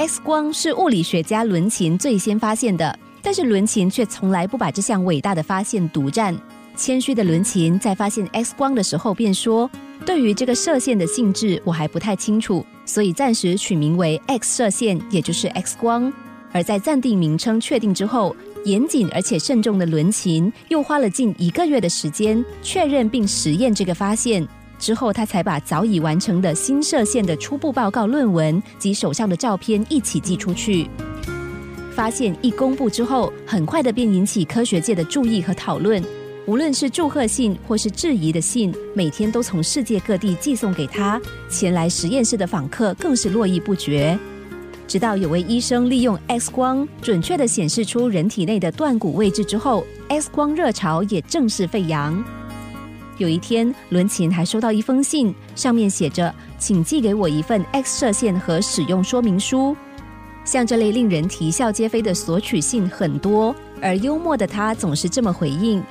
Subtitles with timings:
[0.00, 6.34] X 光是物理学家伦琴最先发现的，但是伦琴却从来不把这项伟大的发现独占。
[6.74, 9.70] 谦虚的伦琴在发现 X 光的时候便说
[10.06, 16.10] ：“对于这个射线的性质，我还不太清楚，所以暂时取名为 X 射线，也就是 X 光。”
[16.50, 24.48] 而在暂定名称确定之后，严谨而且慎重的伦琴又花了近一个月的时间确认并实验这个发现。
[24.80, 30.88] 之后，他才把早已完成的新射线的初步报告论文及手上的照片一起寄出去。
[31.92, 36.02] 发现一公布之后，很快的便引起科学界的注意和讨论。
[36.46, 41.20] 无论是祝贺信或是质疑的信，每天都从世界各地寄送给他。
[41.48, 44.18] 前来实验室的访客更是络绎不绝。
[44.88, 52.24] 直到有位医生利用 X 光准确的显示出人体内的断骨位置之后，X 光热潮也正式沸扬。
[53.20, 59.76] 有一天，伦琴还收到一封信，上面写着：“请寄给我一份 X 射线和使用说明书。”
[60.42, 65.82] 像这类令人啼笑皆非的索取信很多，而幽默的他总是这么回应：“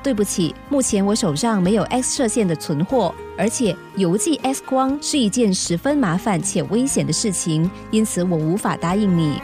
[0.00, 9.42] 对不起，目前我手上没有 X 射线的存货，而且邮寄 X 光是一件十分麻烦且危险的事情，因此我无法答应你。”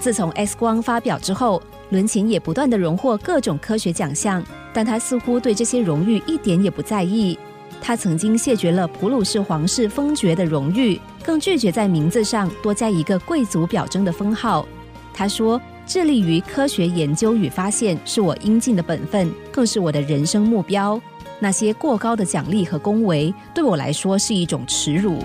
[0.00, 4.42] 自从 X 光发表之后，伦琴也不断的荣获各种科学奖项。
[4.72, 7.38] 但他似乎对这些荣誉一点也不在意。
[7.80, 14.66] 他曾经谢绝了普鲁士皇室封爵的荣誉，更拒绝在名字上多加一个贵族表征的封号。
[15.12, 21.00] 他说：“致力于科学研究与发现是我应尽的本分，更是我的人生目标。
[21.40, 25.18] 那些过高的奖励和恭维对我来说是一种耻辱。”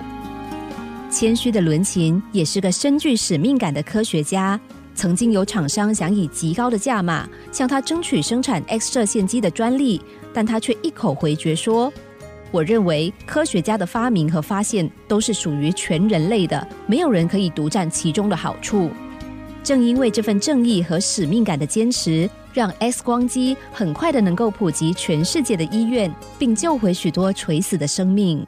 [1.09, 4.59] 谦虚的伦琴也是个深具使命感的科学家。
[4.97, 10.01] 曾经有厂商想以极高的价码向他争取生产 X 射线机的专利，
[10.33, 11.93] 但他却一口回绝说
[12.49, 18.89] ：“我认为科学家的发明和发现都是属于全人类的，没有人可以独占其中的好处。”
[19.63, 28.43] 正因为这份正义和使命感的坚持，让 X 光机很快的能够普及全世界的医院，并救回许多垂死的生命。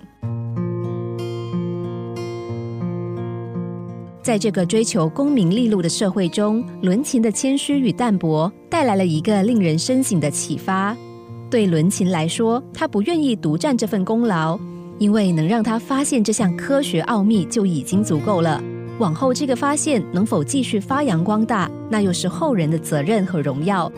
[4.30, 10.96] 在这个追求功名利禄的社会中，伦琴的谦虚与淡泊带来了一个令人深省的启发。
[11.50, 14.60] 对伦琴来说，他不愿意独占这份功劳，
[15.00, 18.62] 因为能让他发现这项科学奥秘就已经足够了。
[19.00, 23.92] 往后这个发现能否继续发扬光大，那又是后人的责任和荣耀。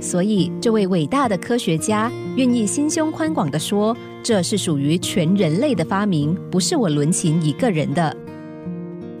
[0.00, 8.16] 所以，这位伟大的科学家愿意心胸宽广地说：“这是属于全人类的发明，不是我伦琴一个人的。”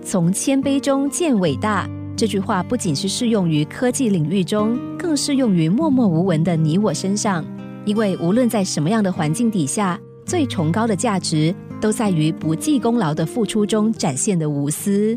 [0.04, 7.44] 从谦卑中见伟大，这句话不仅是适用于科技领域中，更适用于默默无闻的你我身上。
[7.84, 15.16] 因为无论在什么样的环境底下，最崇高的价值都在于不计功劳的付出中展现的无私。